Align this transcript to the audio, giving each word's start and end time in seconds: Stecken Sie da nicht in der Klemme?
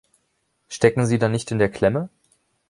Stecken 0.67 1.05
Sie 1.05 1.19
da 1.19 1.29
nicht 1.29 1.51
in 1.51 1.59
der 1.59 1.69
Klemme? 1.69 2.09